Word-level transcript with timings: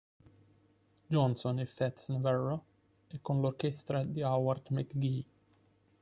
Johnson 1.11 1.59
e 1.59 1.67
Fats 1.67 2.07
Navarro 2.09 2.65
e 3.07 3.19
con 3.21 3.39
l'orchestra 3.39 4.03
di 4.03 4.23
Howard 4.23 4.69
McGhee. 4.71 5.25